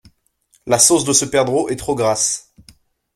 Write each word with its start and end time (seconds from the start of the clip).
La 0.65 0.79
sauce 0.79 1.05
de 1.05 1.13
ce 1.13 1.25
perdreau 1.25 1.69
est 1.69 1.75
trop 1.75 1.93
grasse! 1.93 2.55